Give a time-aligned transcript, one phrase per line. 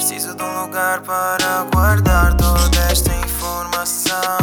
[0.00, 4.38] Preciso de um lugar para guardar toda esta informação.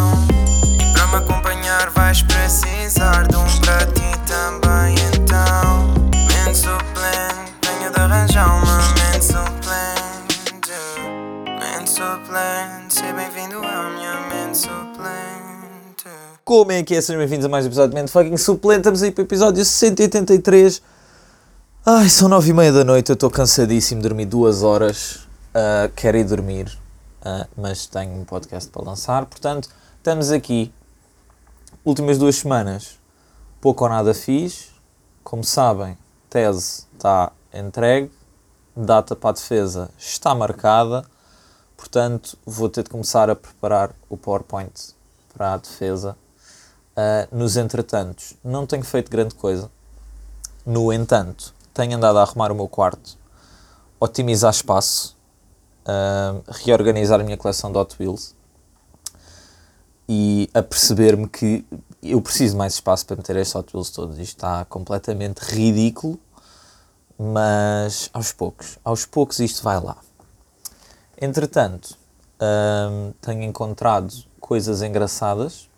[0.79, 5.95] E para me acompanhar vais precisar de um para ti também então.
[6.13, 10.71] Mente suplente, tenho de arranjar uma mente suplente.
[11.59, 16.05] Mente suplente, seja bem-vindo à minha mente suplente.
[16.45, 17.01] Como é que é?
[17.01, 18.81] Sejam bem-vindos a mais um episódio de Mente Fucking Suplente.
[18.81, 20.83] Estamos aí para o episódio 183.
[21.83, 25.26] Ai, são nove e meia da noite, eu estou cansadíssimo, dormi duas horas,
[25.57, 26.77] ah, quero ir dormir,
[27.23, 30.71] ah, mas tenho um podcast para lançar, portanto, estamos aqui.
[31.83, 32.99] Últimas duas semanas,
[33.59, 34.71] pouco ou nada fiz.
[35.23, 35.97] Como sabem,
[36.29, 38.11] tese está entregue,
[38.75, 41.03] data para a defesa está marcada,
[41.75, 44.93] portanto, vou ter de começar a preparar o PowerPoint
[45.33, 46.15] para a defesa.
[46.95, 49.71] Ah, nos entretantos, não tenho feito grande coisa.
[50.63, 53.17] No entanto, tenho andado a arrumar o meu quarto,
[53.99, 55.16] otimizar espaço,
[55.87, 58.35] ah, reorganizar a minha coleção de Hot Wheels
[60.09, 61.65] e a perceber-me que
[62.03, 64.19] eu preciso de mais espaço para meter estes Hot Wheels todos.
[64.19, 66.19] Isto está completamente ridículo,
[67.17, 69.97] mas aos poucos, aos poucos isto vai lá.
[71.19, 71.97] Entretanto,
[72.39, 75.69] ah, tenho encontrado coisas engraçadas.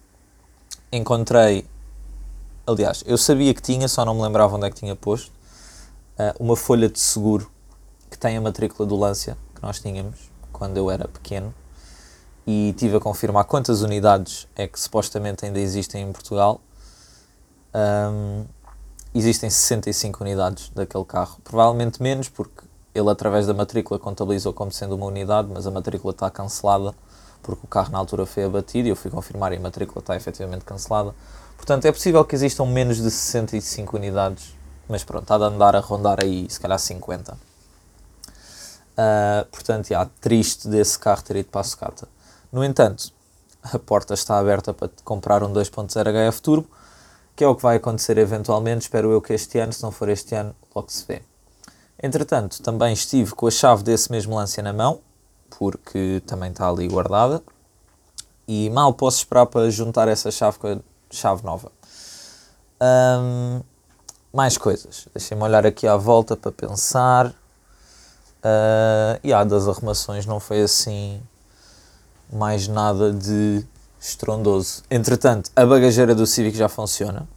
[0.92, 1.66] Encontrei,
[2.66, 5.32] aliás, eu sabia que tinha, só não me lembrava onde é que tinha posto
[6.20, 7.50] uh, uma folha de seguro
[8.10, 10.18] que tem a matrícula do Lancia, que nós tínhamos
[10.52, 11.54] quando eu era pequeno,
[12.48, 16.60] e tive a confirmar quantas unidades é que supostamente ainda existem em Portugal.
[17.74, 18.46] Um,
[19.14, 22.64] existem 65 unidades daquele carro, provavelmente menos, porque
[22.96, 26.96] ele, através da matrícula, contabilizou como sendo uma unidade, mas a matrícula está cancelada
[27.44, 30.16] porque o carro na altura foi abatido e eu fui confirmar e a matrícula está
[30.16, 31.14] efetivamente cancelada.
[31.56, 35.80] Portanto, é possível que existam menos de 65 unidades mas pronto, está a andar a
[35.80, 37.38] rondar aí se calhar 50.
[39.00, 42.06] Uh, portanto, já, triste desse carro ter ido para a sucata.
[42.52, 43.14] No entanto,
[43.64, 46.70] a porta está aberta para comprar um 2.0 HF Turbo,
[47.34, 50.10] que é o que vai acontecer eventualmente, espero eu que este ano, se não for
[50.10, 51.22] este ano, logo se vê.
[52.04, 55.00] Entretanto, também estive com a chave desse mesmo Lancia na mão,
[55.58, 57.42] porque também está ali guardada,
[58.46, 60.78] e mal posso esperar para juntar essa chave com a
[61.10, 61.72] chave nova.
[62.82, 63.62] Um,
[64.34, 65.08] mais coisas.
[65.14, 67.34] Deixem-me olhar aqui à volta para pensar.
[68.40, 71.22] Uh, e há das arrumações não foi assim
[72.32, 73.66] mais nada de
[74.00, 74.84] estrondoso.
[74.90, 77.28] Entretanto, a bagageira do Civic já funciona.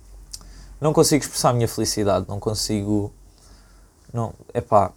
[0.80, 3.12] Não consigo expressar a minha felicidade, não consigo.
[4.12, 4.92] Não, epá.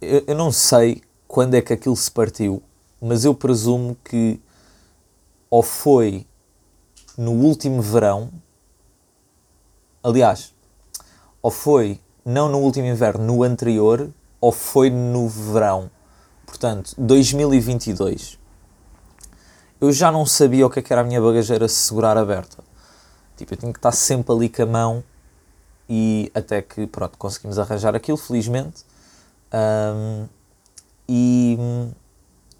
[0.00, 2.62] Eu, eu não sei quando é que aquilo se partiu,
[3.00, 4.40] mas eu presumo que
[5.48, 6.26] ou foi
[7.16, 8.30] no último verão
[10.02, 10.54] Aliás,
[11.42, 14.10] ou foi não no último inverno, no anterior,
[14.40, 15.90] ou foi no verão.
[16.46, 18.38] Portanto, 2022.
[19.80, 22.62] Eu já não sabia o que, é que era a minha bagageira se segurar aberta.
[23.36, 25.04] Tipo, eu tinha que estar sempre ali com a mão
[25.88, 28.84] e até que, pronto, conseguimos arranjar aquilo, felizmente.
[29.52, 30.26] Um,
[31.08, 31.58] e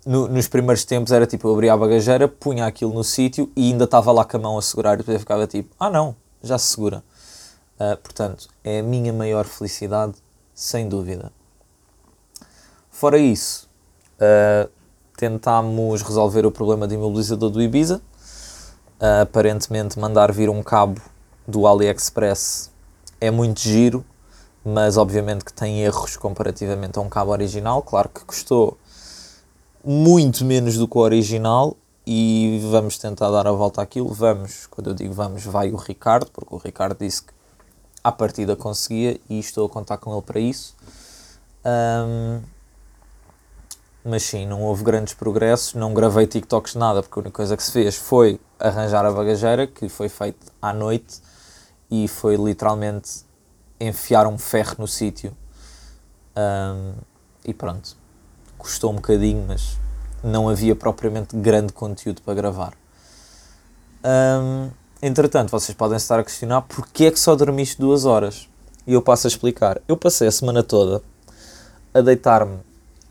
[0.05, 3.71] no, nos primeiros tempos era tipo, eu abria a bagageira, punha aquilo no sítio e
[3.71, 6.59] ainda estava lá com a mão a segurar e depois ficava tipo, ah não, já
[6.59, 7.05] se segura.
[7.81, 10.13] Uh, portanto, é a minha maior felicidade,
[10.55, 11.33] sem dúvida.
[12.91, 13.67] Fora isso,
[14.17, 14.71] uh,
[15.17, 18.03] tentámos resolver o problema de imobilizador do Ibiza.
[19.01, 21.01] Uh, aparentemente, mandar vir um cabo
[21.49, 22.71] do AliExpress
[23.19, 24.05] é muito giro,
[24.63, 27.83] mas obviamente que tem erros comparativamente a um cabo original.
[27.83, 28.77] Claro que custou
[29.83, 31.75] muito menos do que o original
[32.07, 34.13] e vamos tentar dar a volta àquilo.
[34.13, 37.40] Vamos, quando eu digo vamos, vai o Ricardo, porque o Ricardo disse que
[38.03, 40.75] à partida conseguia e estou a contar com ele para isso.
[41.65, 42.41] Um,
[44.05, 47.63] mas sim, não houve grandes progressos, não gravei TikToks nada, porque a única coisa que
[47.63, 51.21] se fez foi arranjar a bagageira, que foi feito à noite,
[51.91, 53.25] e foi literalmente
[53.79, 55.37] enfiar um ferro no sítio.
[56.37, 56.95] Um,
[57.45, 57.97] e pronto,
[58.57, 59.77] custou um bocadinho, mas
[60.23, 62.73] não havia propriamente grande conteúdo para gravar.
[64.03, 64.71] Um,
[65.03, 68.49] Entretanto, vocês podem estar a questionar porque é que só dormiste duas horas.
[68.87, 69.81] E eu passo a explicar.
[69.89, 71.03] Eu passei a semana toda
[71.95, 72.59] a deitar-me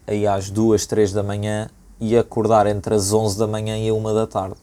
[0.05, 1.67] aí às duas, três da manhã
[1.99, 4.55] e acordar entre as 11 da manhã e a uma da tarde.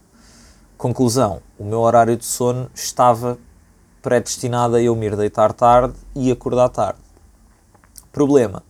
[0.79, 3.37] Conclusão, o meu horário de sono estava
[4.01, 7.01] predestinado a eu me ir deitar tarde e acordar tarde.
[8.13, 8.63] Problema,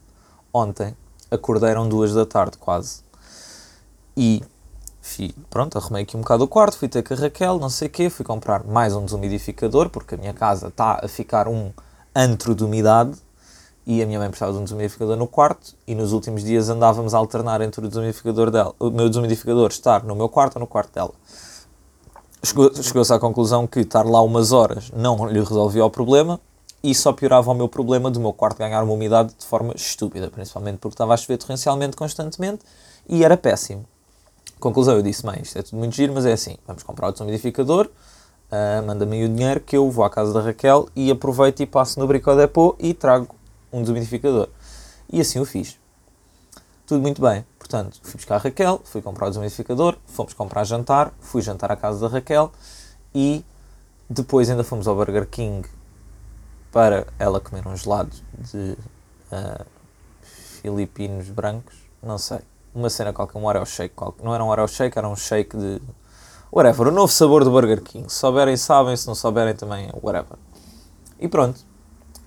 [0.53, 0.97] ontem
[1.31, 3.03] acordaram duas da tarde quase.
[4.17, 4.43] E
[5.08, 7.87] Fui, pronto, arrumei aqui um bocado o quarto, fui ter com a Raquel, não sei
[7.87, 11.70] o quê, fui comprar mais um desumidificador, porque a minha casa está a ficar um
[12.14, 13.17] antro de umidade
[13.87, 17.14] e a minha mãe precisava de um desumidificador no quarto e nos últimos dias andávamos
[17.14, 20.67] a alternar entre o desumidificador dela, o meu desumidificador estar no meu quarto ou no
[20.67, 21.14] quarto dela.
[22.43, 26.41] Chegou-se à conclusão que estar lá umas horas não lhe resolvia o problema
[26.82, 30.29] e só piorava o meu problema do meu quarto ganhar uma umidade de forma estúpida,
[30.31, 32.64] principalmente porque estava a chover torrencialmente constantemente
[33.08, 33.87] e era péssimo.
[34.58, 37.12] Conclusão, eu disse, mãe, isto é tudo muito giro, mas é assim, vamos comprar o
[37.12, 37.91] desumidificador,
[38.50, 42.00] uh, manda-me o dinheiro que eu vou à casa da Raquel e aproveito e passo
[42.00, 43.35] no Bricodepot e trago
[43.73, 44.49] um desumidificador.
[45.12, 45.79] E assim o fiz.
[46.87, 47.44] Tudo muito bem.
[47.58, 51.76] Portanto, fui buscar a Raquel, fui comprar o desumidificador, fomos comprar jantar, fui jantar à
[51.76, 52.50] casa da Raquel
[53.14, 53.44] e
[54.08, 55.69] depois ainda fomos ao Burger King
[56.73, 58.76] para ela comer um gelado de
[59.32, 59.67] uh,
[60.62, 62.38] filipinos brancos, não sei,
[62.78, 64.25] uma cena qualquer, um Oreo Shake, qualquer.
[64.25, 65.81] não era um Oreo Shake, era um shake de
[66.52, 68.11] whatever, o novo sabor do Burger King.
[68.11, 70.38] Se souberem, sabem, se não souberem também, whatever.
[71.19, 71.61] E pronto,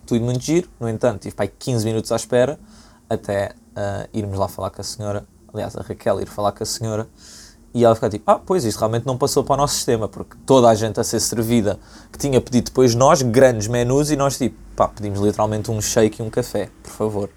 [0.05, 0.67] tudo muito giro.
[0.79, 2.59] No entanto, tive pai 15 minutos à espera
[3.09, 5.25] até uh, irmos lá falar com a senhora.
[5.53, 7.07] Aliás, a Raquel ir falar com a senhora
[7.73, 10.35] e ela ficar tipo: Ah, pois isto realmente não passou para o nosso sistema, porque
[10.45, 11.79] toda a gente a ser servida
[12.11, 16.21] que tinha pedido depois nós, grandes menus, e nós tipo, pá, pedimos literalmente um shake
[16.21, 17.29] e um café, por favor.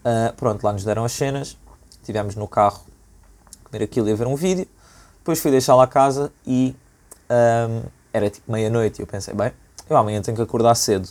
[0.00, 1.56] Uh, pronto, lá nos deram as cenas,
[2.00, 2.80] estivemos no carro
[3.64, 4.66] comer aquilo e a ver um vídeo.
[5.18, 6.74] Depois fui deixar lá a casa e
[7.30, 7.82] um,
[8.12, 9.52] era tipo meia-noite e eu pensei: bem,
[9.88, 11.08] eu amanhã tenho que acordar cedo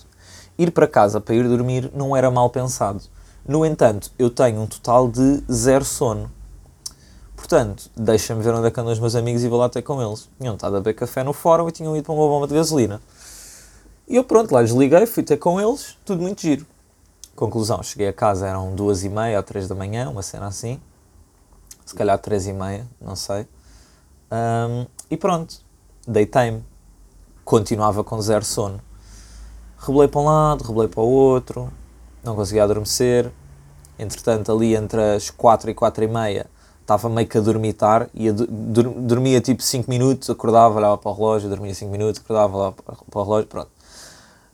[0.59, 3.01] ir para casa para ir dormir não era mal pensado.
[3.47, 6.29] No entanto, eu tenho um total de zero sono.
[7.35, 10.01] Portanto, deixa-me ver onde é que andam os meus amigos e vou lá ter com
[10.01, 10.27] eles.
[10.37, 13.01] Tinham estado a beber café no fórum e tinham ido para uma bomba de gasolina.
[14.05, 16.65] E eu pronto, lá desliguei, fui ter com eles, tudo muito giro.
[17.39, 20.77] Conclusão, cheguei a casa, eram duas e meia ou três da manhã, uma cena assim.
[21.85, 23.47] Se calhar três e meia, não sei.
[24.29, 25.55] Um, e pronto,
[26.05, 26.61] deitei-me.
[27.45, 28.81] Continuava com zero sono.
[29.77, 31.71] Rebolei para um lado, rebolei para o outro,
[32.21, 33.31] não conseguia adormecer.
[33.97, 36.45] Entretanto, ali entre as 4 e 4 e meia,
[36.81, 41.47] estava meio que a dormitar, ia, dormia tipo 5 minutos, acordava, olhava para o relógio,
[41.47, 43.71] dormia 5 minutos, acordava, olhava para o relógio, pronto.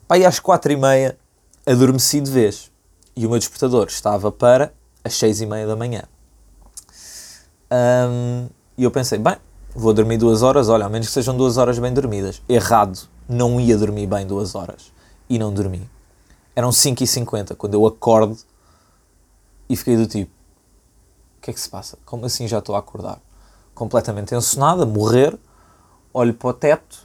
[0.08, 1.18] Pá, e às 4 e meia,
[1.66, 2.75] adormeci de vez.
[3.16, 4.74] E o meu despertador estava para
[5.04, 6.04] as 6 e meia da manhã.
[7.72, 8.48] Um,
[8.78, 9.38] e eu pensei, bem,
[9.74, 12.42] vou dormir duas horas, olha, ao menos que sejam duas horas bem dormidas.
[12.48, 14.92] Errado, não ia dormir bem duas horas
[15.30, 15.90] e não dormi.
[16.56, 18.38] Eram 5h50 quando eu acordo
[19.68, 20.32] e fiquei do tipo:
[21.38, 21.98] o que é que se passa?
[22.06, 23.20] Como assim já estou a acordar?
[23.74, 25.38] Completamente ensonado, a morrer,
[26.14, 27.05] olho para o teto,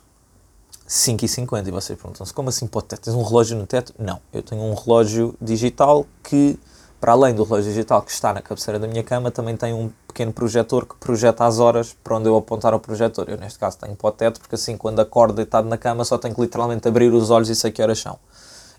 [0.90, 3.02] 5h50 e vocês perguntam-se: como assim o teto?
[3.02, 3.94] Tens um relógio no teto?
[3.96, 6.58] Não, eu tenho um relógio digital que,
[7.00, 9.92] para além do relógio digital que está na cabeceira da minha cama, também tem um
[10.08, 13.28] pequeno projetor que projeta as horas para onde eu apontar o projetor.
[13.28, 16.18] Eu, neste caso, tenho para o teto, porque assim, quando acordo deitado na cama, só
[16.18, 18.18] tenho que literalmente abrir os olhos e sei que horas são.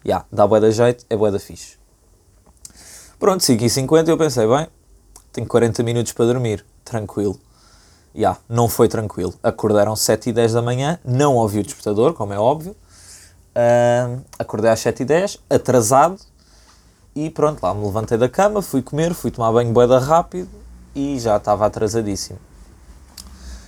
[0.04, 1.78] Já, yeah, dá bué da jeito, é bué da fixe.
[3.18, 4.68] Pronto, 5 e 50 eu pensei, bem,
[5.32, 7.40] tenho 40 minutos para dormir, tranquilo.
[8.16, 9.34] Yeah, não foi tranquilo.
[9.42, 12.76] Acordaram 7 e 10 da manhã, não ouvi o despertador, como é óbvio.
[13.56, 16.20] Uh, acordei às 7 e 10, atrasado,
[17.16, 20.50] e pronto, lá me levantei da cama, fui comer, fui tomar banho boeda rápido,
[20.96, 22.40] e já estava atrasadíssimo.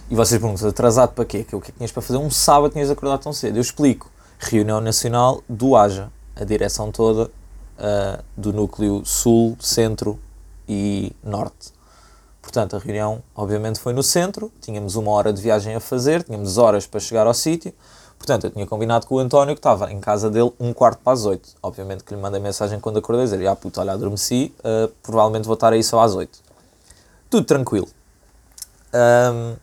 [0.09, 1.43] E vocês perguntam, atrasado para quê?
[1.43, 2.19] Que o que é que tinhas para fazer?
[2.19, 3.57] Um sábado tinhas acordado tão cedo.
[3.57, 4.11] Eu explico.
[4.37, 10.19] Reunião Nacional do AJA, a direção toda uh, do núcleo Sul, Centro
[10.67, 11.71] e Norte.
[12.43, 16.59] Portanto, a reunião, obviamente, foi no centro, tínhamos uma hora de viagem a fazer, tínhamos
[16.59, 17.73] horas para chegar ao sítio.
[18.19, 21.13] Portanto, eu tinha combinado com o António que estava em casa dele um quarto para
[21.13, 21.49] as oito.
[21.63, 25.55] Obviamente que lhe mandei mensagem quando acordei, dizer, ah puta, olha, adormeci, uh, provavelmente vou
[25.55, 26.43] estar aí só às oito
[27.33, 27.87] tudo tranquilo.
[28.93, 29.55] Um,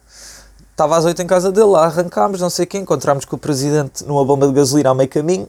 [0.73, 4.05] estava às 8 em casa dele, lá arrancámos, não sei quem, encontramos com o presidente
[4.05, 5.49] numa bomba de gasolina ao meio caminho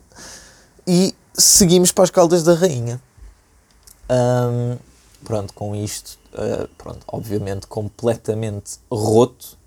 [0.85, 3.01] e seguimos para as Caldas da Rainha.
[4.07, 4.77] Um,
[5.23, 9.57] pronto, com isto, uh, pronto, obviamente completamente roto.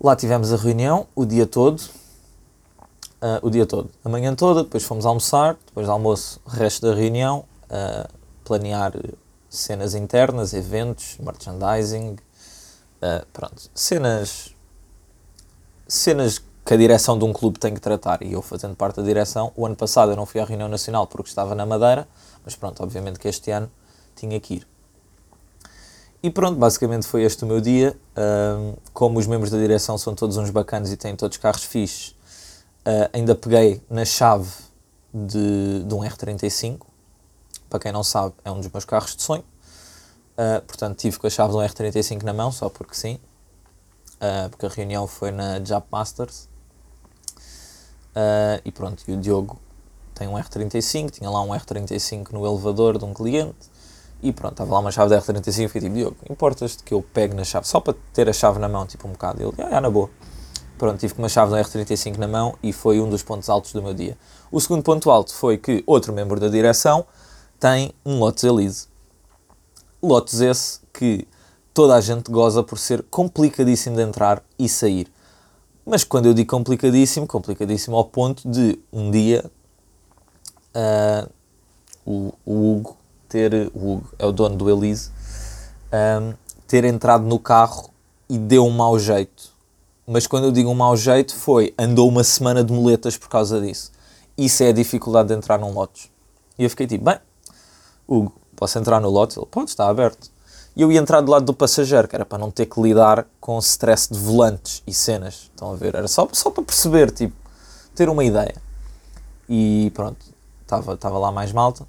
[0.00, 4.84] Lá tivemos a reunião o dia todo, uh, o dia todo, a manhã toda, depois
[4.84, 8.08] fomos almoçar, depois do almoço, resto da reunião, uh,
[8.44, 8.92] planear
[9.50, 12.16] cenas internas, eventos, merchandising,
[13.32, 14.54] pronto, cenas,
[15.86, 19.02] cenas que a direção de um clube tem que tratar e eu fazendo parte da
[19.02, 19.52] direção.
[19.56, 22.06] O ano passado eu não fui à reunião nacional porque estava na Madeira,
[22.44, 23.70] mas pronto, obviamente que este ano
[24.14, 24.66] tinha que ir.
[26.22, 27.96] E pronto, basicamente foi este o meu dia.
[28.92, 32.08] Como os membros da direção são todos uns bacanas e têm todos carros fixes,
[32.86, 34.50] uh, ainda peguei na chave
[35.14, 36.80] de, de um R35
[37.68, 39.44] para quem não sabe, é um dos meus carros de sonho.
[40.32, 43.20] Uh, portanto, tive com a chave do R35 na mão, só porque sim.
[44.14, 46.48] Uh, porque a reunião foi na Jap Masters.
[48.64, 49.60] E pronto, e o Diogo
[50.12, 53.70] tem um R35, tinha lá um R35 no elevador de um cliente
[54.22, 57.34] e pronto, estava lá uma chave da R35 e tipo, Diogo, importas-te que eu pegue
[57.34, 59.42] na chave, só para ter a chave na mão, tipo um bocado.
[59.42, 60.10] Ele, ah, na boa.
[60.76, 63.72] Pronto, tive com uma chave da R35 na mão e foi um dos pontos altos
[63.72, 64.16] do meu dia.
[64.50, 67.04] O segundo ponto alto foi que outro membro da direção
[67.58, 68.86] tem um Lotus Elise.
[70.00, 71.26] Lotus esse que
[71.74, 75.08] toda a gente goza por ser complicadíssimo de entrar e sair.
[75.84, 79.50] Mas quando eu digo complicadíssimo, complicadíssimo ao ponto de um dia
[80.74, 81.30] uh,
[82.04, 82.97] o, o, Hugo
[83.28, 85.10] ter, o Hugo é o dono do Elise,
[85.92, 86.34] um,
[86.66, 87.90] ter entrado no carro
[88.28, 89.50] e deu um mau jeito.
[90.06, 93.60] Mas quando eu digo um mau jeito, foi andou uma semana de muletas por causa
[93.60, 93.92] disso.
[94.36, 96.10] Isso é a dificuldade de entrar num Lotus.
[96.58, 97.18] E eu fiquei tipo, bem,
[98.06, 99.36] Hugo, posso entrar no Lotus?
[99.36, 100.30] Ele, pode, está aberto.
[100.74, 103.26] E eu ia entrar do lado do passageiro, que era para não ter que lidar
[103.40, 105.50] com stress de volantes e cenas.
[105.52, 105.94] Estão a ver?
[105.94, 107.34] Era só, só para perceber, tipo,
[107.94, 108.54] ter uma ideia.
[109.48, 110.24] E pronto,
[110.62, 111.84] estava lá mais malta.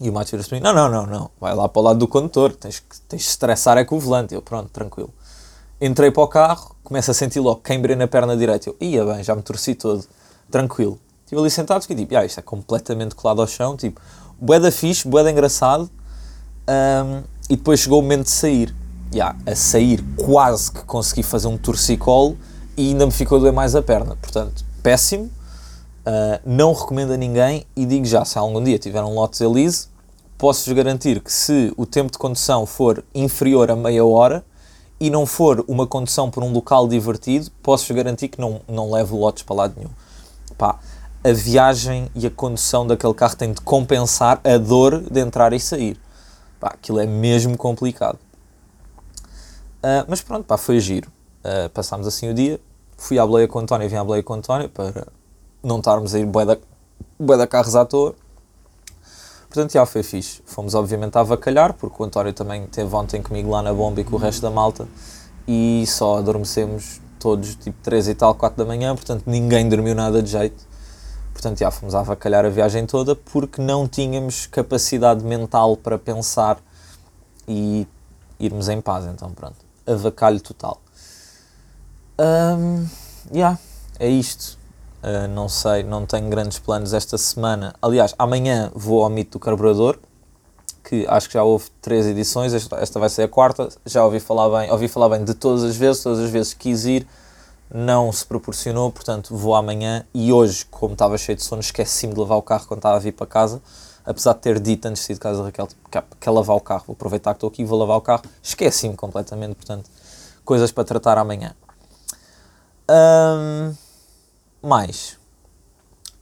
[0.00, 1.98] E o Matos vira-se para mim: Não, não, não, não, vai lá para o lado
[1.98, 4.34] do condutor, tens que tens de estressar é com o volante.
[4.34, 5.12] Eu, pronto, tranquilo.
[5.80, 8.70] Entrei para o carro, começo a sentir logo queimbrei na perna direita.
[8.70, 10.04] Eu, ia bem, já me torci todo,
[10.50, 10.98] tranquilo.
[11.24, 14.00] Estive ali sentado e tipo: Ah, isto é completamente colado ao chão, tipo,
[14.38, 15.90] bué da fixe, bué da engraçado.
[16.68, 18.74] Um, e depois chegou o momento de sair.
[19.14, 22.36] Yeah, a sair quase que consegui fazer um torcicolo
[22.76, 24.16] e ainda me ficou a doer mais a perna.
[24.16, 25.30] Portanto, péssimo.
[26.06, 29.88] Uh, não recomendo a ninguém e digo já, se algum dia tiver um Lotus Elise,
[30.38, 34.44] posso-vos garantir que se o tempo de condução for inferior a meia hora
[35.00, 39.16] e não for uma condução por um local divertido, posso-vos garantir que não, não levo
[39.16, 39.90] Lotus para lado nenhum.
[40.56, 40.78] Pá,
[41.24, 45.58] a viagem e a condução daquele carro tem de compensar a dor de entrar e
[45.58, 45.98] sair.
[46.60, 48.18] Pá, aquilo é mesmo complicado.
[49.78, 51.10] Uh, mas pronto, pá, foi giro.
[51.44, 52.60] Uh, passámos assim o dia.
[52.96, 55.08] Fui à Bleia com o António vim à Bleia com o António para
[55.66, 56.44] não estarmos a ir bué
[57.36, 58.14] da, carros à toa.
[59.48, 60.42] Portanto, já foi fixe.
[60.46, 64.04] Fomos obviamente a avacalhar, porque o António também esteve ontem comigo lá na bomba e
[64.04, 64.86] com o resto da malta.
[65.48, 70.22] E só adormecemos todos tipo 3 e tal, 4 da manhã, portanto ninguém dormiu nada
[70.22, 70.64] de jeito.
[71.32, 76.58] Portanto, já fomos a avacalhar a viagem toda porque não tínhamos capacidade mental para pensar
[77.46, 77.86] e
[78.40, 79.04] irmos em paz.
[79.06, 79.56] Então, pronto,
[79.86, 80.80] avacalho total.
[82.18, 82.86] Um,
[83.34, 83.58] yeah,
[83.98, 84.58] é isto.
[85.02, 87.74] Uh, não sei, não tenho grandes planos esta semana.
[87.80, 89.98] Aliás, amanhã vou ao mito do carburador,
[90.82, 93.68] que acho que já houve três edições, esta, esta vai ser a quarta.
[93.84, 96.84] Já ouvi falar bem, ouvi falar bem de todas as vezes, todas as vezes quis
[96.84, 97.06] ir
[97.72, 100.04] não se proporcionou, portanto vou amanhã.
[100.14, 103.00] E hoje, como estava cheio de sono, esqueci-me de lavar o carro quando estava a
[103.00, 103.60] vir para casa,
[104.04, 106.84] apesar de ter dito antes de ir de casa Raquel, tipo, quer lavar o carro,
[106.86, 109.90] vou aproveitar que estou aqui e vou lavar o carro, esqueci-me completamente, portanto,
[110.44, 111.54] coisas para tratar amanhã.
[112.88, 113.74] Um,
[114.62, 115.18] mais,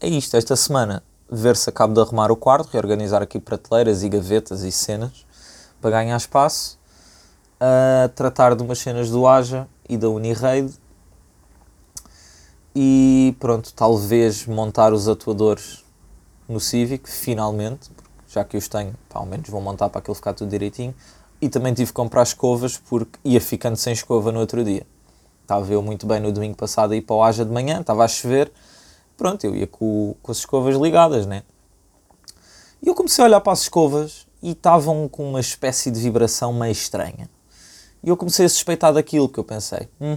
[0.01, 4.09] é isto, esta semana, ver se acabo de arrumar o quarto, reorganizar aqui prateleiras e
[4.09, 5.27] gavetas e cenas,
[5.81, 6.79] para ganhar espaço,
[8.15, 10.73] tratar de umas cenas do Aja e da Uniraid,
[12.77, 15.85] e pronto, talvez montar os atuadores
[16.49, 17.91] no Civic, finalmente,
[18.29, 20.93] já que os tenho, pá, ao menos vou montar para aquilo ficar tudo direitinho.
[21.41, 24.85] E também tive que comprar escovas porque ia ficando sem escova no outro dia.
[25.45, 28.03] Estava eu muito bem no domingo passado a ir para o Aja de manhã, estava
[28.03, 28.51] a chover,
[29.15, 31.43] pronto, eu ia com, com as escovas ligadas, né?
[32.83, 36.51] E eu comecei a olhar para as escovas e estavam com uma espécie de vibração
[36.51, 37.29] meio estranha.
[38.03, 40.17] E eu comecei a suspeitar daquilo que eu pensei, hum,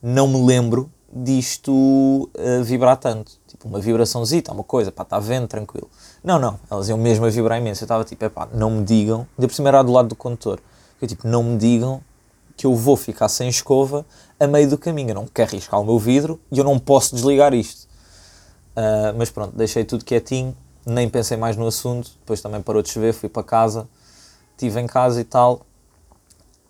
[0.00, 3.32] não me lembro disto uh, vibrar tanto.
[3.48, 5.90] Tipo, uma vibraçãozita, uma coisa, pá, está vendo, tranquilo.
[6.22, 7.82] Não, não, elas iam mesmo a vibrar imenso.
[7.82, 10.60] Eu estava tipo, é pá, não me digam, por cima era do lado do condutor,
[11.02, 12.00] eu tipo, não me digam
[12.56, 14.06] que eu vou ficar sem escova
[14.40, 15.10] a meio do caminho.
[15.10, 17.86] Eu não quero riscar o meu vidro e eu não posso desligar isto.
[18.76, 22.10] Uh, mas pronto, deixei tudo quietinho, nem pensei mais no assunto.
[22.20, 23.88] Depois também parou de chover, fui para casa,
[24.52, 25.62] estive em casa e tal.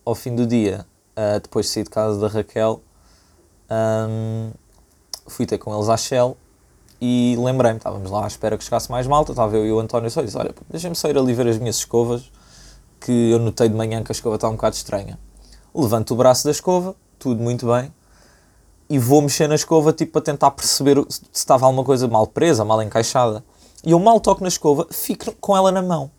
[0.05, 2.81] Ao fim do dia, uh, depois de sair de casa da Raquel,
[3.71, 4.51] um,
[5.27, 6.37] fui ter com eles à Shell
[7.01, 10.11] e lembrei-me, estávamos lá à espera que chegasse mais malta, estava eu e o António
[10.11, 12.31] só e disse, olha, deixa-me sair ali ver as minhas escovas,
[13.01, 15.19] que eu notei de manhã que a escova está um bocado estranha.
[15.77, 17.93] Levanto o braço da escova, tudo muito bem,
[18.89, 22.65] e vou mexer na escova tipo para tentar perceber se estava alguma coisa mal presa,
[22.65, 23.45] mal encaixada.
[23.85, 26.11] E eu mal toco na escova, fico com ela na mão.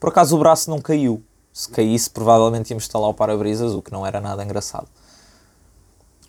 [0.00, 1.22] Por acaso o braço não caiu.
[1.52, 4.88] Se caísse, provavelmente íamos instalar o para-brisas, o que não era nada engraçado.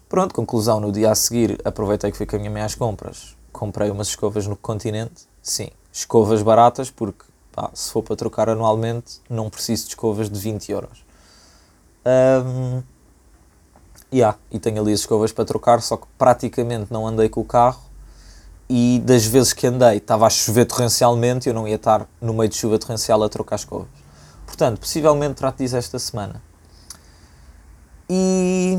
[0.07, 3.35] Pronto, conclusão, no dia a seguir aproveitei que fui com a minha mãe às compras.
[3.51, 5.27] Comprei umas escovas no continente.
[5.41, 10.39] Sim, escovas baratas, porque pá, se for para trocar anualmente, não preciso de escovas de
[10.39, 11.09] 20 euros.
[12.06, 12.82] Um,
[14.12, 17.46] yeah, e tenho ali as escovas para trocar, só que praticamente não andei com o
[17.46, 17.89] carro
[18.70, 22.34] e das vezes que andei estava a chover torrencialmente e eu não ia estar no
[22.34, 23.88] meio de chuva torrencial a trocar escovas.
[24.46, 26.41] Portanto, possivelmente trato disso esta semana.
[28.10, 28.77] E.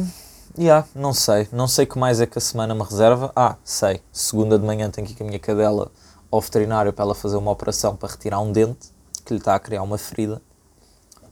[0.58, 1.48] Yeah, não sei.
[1.52, 3.32] Não sei que mais é que a semana me reserva.
[3.34, 4.02] Ah, sei.
[4.12, 5.90] Segunda de manhã tenho que ir com a minha cadela
[6.30, 8.92] ao veterinário para ela fazer uma operação para retirar um dente
[9.24, 10.42] que lhe está a criar uma ferida.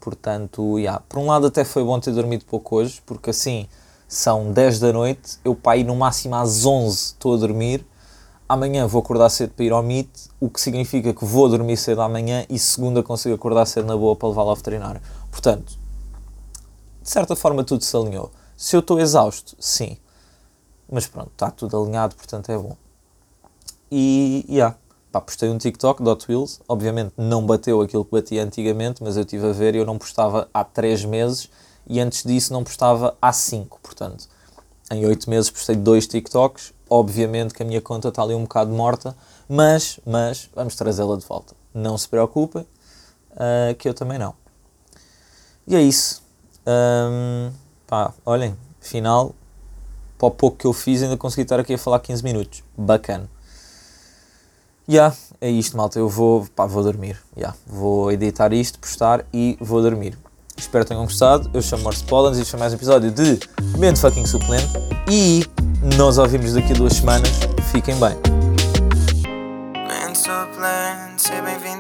[0.00, 1.02] Portanto, yeah.
[1.08, 3.68] por um lado até foi bom ter dormido pouco hoje, porque assim
[4.06, 7.86] são 10 da noite, eu para ir no máximo às 11 estou a dormir,
[8.48, 10.08] amanhã vou acordar cedo para ir ao Meet,
[10.40, 14.16] o que significa que vou dormir cedo amanhã e segunda consigo acordar cedo na boa
[14.16, 15.02] para levá-la ao veterinário.
[15.30, 15.78] Portanto,
[17.02, 18.30] de certa forma tudo se alinhou.
[18.56, 19.98] Se eu estou exausto, sim.
[20.90, 22.76] Mas pronto, está tudo alinhado, portanto é bom.
[23.90, 24.76] E, yeah,
[25.10, 26.60] pá, postei um TikTok de Hot Wheels.
[26.68, 29.98] Obviamente não bateu aquilo que batia antigamente, mas eu estive a ver e eu não
[29.98, 31.48] postava há 3 meses
[31.86, 33.80] e antes disso não postava há 5.
[33.82, 34.28] Portanto,
[34.90, 36.72] em 8 meses postei dois TikToks.
[36.90, 39.14] Obviamente que a minha conta está ali um bocado morta,
[39.48, 41.54] mas, mas vamos trazê-la de volta.
[41.74, 42.62] Não se preocupem,
[43.32, 44.34] uh, que eu também não.
[45.66, 46.22] E é isso.
[46.66, 47.50] Um,
[47.86, 49.34] pá, olhem, final,
[50.18, 52.64] para o pouco que eu fiz, ainda consegui estar aqui a falar 15 minutos.
[52.76, 53.28] Bacana.
[54.90, 55.98] Yeah, é isto, malta.
[55.98, 57.18] Eu vou, pá, vou dormir.
[57.36, 60.18] Yeah, vou editar isto, postar e vou dormir.
[60.56, 61.50] Espero que tenham gostado.
[61.52, 63.38] Eu chamo Morse Pollens e este foi mais um episódio de
[63.76, 64.72] Mente Fucking Suplente.
[65.10, 65.44] E
[65.98, 67.28] nós ouvimos daqui a duas semanas.
[67.70, 68.16] Fiquem bem.
[69.86, 71.77] Mente suplente, bem-vindo